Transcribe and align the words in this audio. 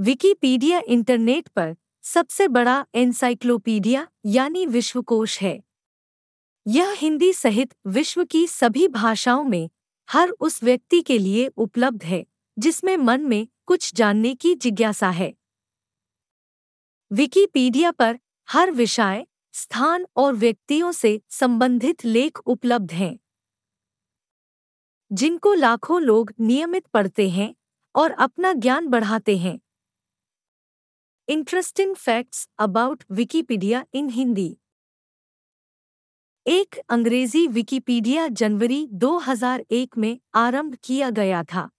Wikipedia 0.00 0.80
internet 0.88 1.48
पर 1.48 1.74
सबसे 2.02 2.48
बड़ा 2.48 2.86
एनसाइक्लोपीडिया, 2.94 4.06
यानी 4.26 4.66
विश्वकोश 4.66 5.40
है। 5.40 5.62
यह 6.66 6.92
हिंदी 6.92 7.32
सहित 7.32 7.74
विश्व 7.86 8.24
की 8.24 8.46
सभी 8.46 8.88
भाषाओं 8.88 9.44
में 9.44 9.70
हर 10.08 10.30
उस 10.30 10.62
व्यक्ति 10.62 11.02
के 11.02 11.18
लिए 11.18 11.46
उपलब्ध 11.46 12.04
है, 12.04 12.24
जिसमें 12.58 12.96
मन 12.96 13.20
में 13.20 13.46
कुछ 13.66 13.94
जानने 13.94 14.34
की 14.34 14.54
जिज्ञासा 14.54 15.10
है। 15.10 15.32
विकिपीडिया 17.12 17.90
पर 17.90 18.18
हर 18.48 18.70
विषय, 18.70 19.26
स्थान 19.52 20.06
और 20.16 20.34
व्यक्तियों 20.34 20.92
से 20.92 21.20
संबंधित 21.30 22.04
लेख 22.04 22.38
उपलब्ध 22.38 22.92
हैं, 22.92 23.18
जिनको 25.12 25.54
लाखों 25.54 26.02
लोग 26.02 26.32
नियमित 26.40 26.86
पढ़ते 26.86 27.30
हैं 27.30 27.54
और 27.94 28.10
अपना 28.10 28.52
ज्ञान 28.52 28.86
बढ़ाते 28.86 29.38
हैं। 29.38 29.58
Interesting 31.30 31.94
facts 31.94 32.48
about 32.58 33.04
Wikipedia 33.10 33.84
in 33.94 34.08
Hindi 34.08 34.56
एक 36.46 36.78
अंग्रेज़ी 36.88 37.46
विकिपीडिया 37.46 38.28
जनवरी 38.28 38.88
2001 38.92 39.98
में 39.98 40.18
आरंभ 40.34 40.76
किया 40.84 41.10
गया 41.10 41.42
था। 41.44 41.70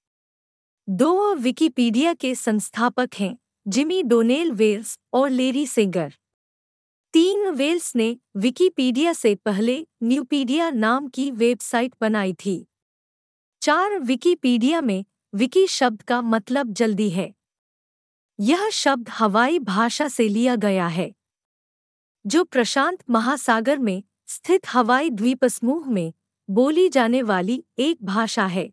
दो 0.90 1.34
विकिपीडिया 1.36 2.14
के 2.14 2.36
संस्थापक 2.36 3.10
हैं, 3.20 3.38
जिमी 3.68 4.04
डोनेल 4.04 4.52
वेल्स 4.52 5.00
और 5.14 5.30
लेरी 5.30 5.68
सिंगर। 5.68 6.14
तीन 7.14 7.50
वेल्स 7.50 7.96
ने 7.96 8.18
विकिपीडिया 8.38 9.14
से 9.14 9.36
पहले 9.36 9.88
न्यूपीडिया 10.04 10.70
नाम 10.70 11.08
की 11.08 11.32
वेबसाइट 11.32 11.96
बनाई 12.02 12.34
थी। 12.34 12.68
चार 13.62 14.00
विकिपीडिया 14.00 14.82
में 14.82 15.06
विकी 15.34 15.68
शब्द 15.68 16.02
का 16.02 16.22
मतलब 16.22 16.74
जल्दी 16.74 17.10
है। 17.10 17.41
यह 18.42 18.70
शब्द 18.70 19.10
हवाई 19.10 19.60
भाषा 19.60 20.08
से 20.08 20.28
लिया 20.28 20.56
गया 20.56 20.88
है, 20.88 21.12
जो 22.26 22.44
प्रशांत 22.44 23.04
महासागर 23.10 23.78
में 23.78 24.04
स्थित 24.28 24.62
हवाई 24.68 25.10
द्वीप 25.10 25.46
समूह 25.46 25.90
में 25.90 26.14
बोली 26.50 26.90
जाने 26.90 27.22
वाली 27.22 27.64
एक 27.80 28.04
भाषा 28.04 28.46
है। 28.46 28.72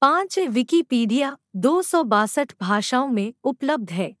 पाँच 0.00 0.38
विकिपीडिया 0.38 1.36
दो 1.56 1.82
सौ 1.82 2.04
बासठ 2.04 2.52
भाषाओं 2.60 3.08
में 3.08 3.34
उपलब्ध 3.44 3.90
है। 3.90 4.16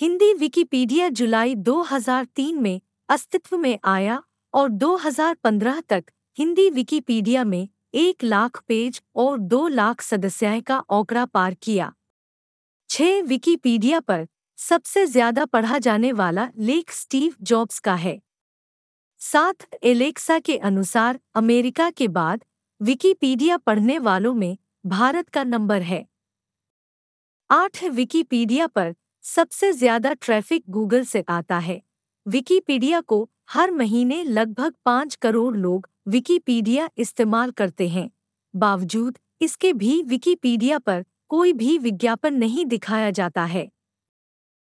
हिंदी 0.00 0.32
विकिपीडिया 0.34 1.08
जुलाई 1.08 1.54
2003 1.54 2.60
में 2.60 2.80
अस्तित्व 3.08 3.58
में 3.58 3.78
आया 3.84 4.22
और 4.54 4.68
2015 4.68 5.82
तक 5.88 6.04
हिंदी 6.38 6.70
विकिपीडिया 6.70 7.44
में 7.44 7.68
एक 7.94 8.24
लाख 8.24 8.62
पेज 8.68 9.02
और 9.16 9.38
दो 9.38 9.68
लाख 9.68 10.00
सदस्याएँ 10.00 10.62
का 10.62 10.78
औकड़ा 10.78 11.24
पार 11.24 11.54
किया। 11.54 11.94
छह 12.94 13.20
विकिपीडिया 13.22 13.98
पर 14.00 14.26
सबसे 14.58 15.04
ज़्यादा 15.06 15.44
पढ़ा 15.44 15.78
जाने 15.78 16.10
वाला 16.12 16.46
लेख 16.58 16.90
स्टीव 16.92 17.32
जॉब्स 17.42 17.78
का 17.78 17.94
है। 17.94 18.18
सात 19.20 19.64
एलेक्सा 19.84 20.38
के 20.38 20.56
अनुसार 20.58 21.18
अमेरिका 21.34 21.88
के 21.90 22.06
बाद 22.08 22.44
विकिपीडिया 22.80 23.56
पढ़ने 23.56 23.98
वालों 23.98 24.32
में 24.34 24.56
भारत 24.86 25.28
का 25.28 25.42
नंबर 25.44 25.82
है। 25.82 26.04
आठ 27.50 27.82
विकिपीडिया 27.92 28.66
पर 28.66 28.94
सबसे 29.24 29.72
ज़्यादा 29.72 30.12
ट्रैफ़िक 30.12 30.62
गूगल 30.70 31.04
से 31.04 31.24
आता 31.28 31.58
है। 31.58 31.80
विकिपीडिया 32.26 33.00
को 33.02 33.18
हर 33.50 33.70
महीने 33.70 34.22
लगभग 34.24 34.74
पाँच 34.84 35.14
करोड़ 35.16 35.56
लोग 35.56 35.88
विकिपीडिया 36.08 36.88
इस्तेमाल 36.98 37.50
करते 37.52 37.88
हैं। 37.88 38.08
बावजूद 38.54 39.18
इसके 39.40 39.72
भी 39.72 40.02
विकिपीडिया 40.04 40.78
पर 40.78 41.04
कोई 41.30 41.52
भी 41.52 41.76
विज्ञापन 41.78 42.34
नहीं 42.34 42.64
दिखाया 42.66 43.10
जाता 43.10 43.44
है। 43.44 43.68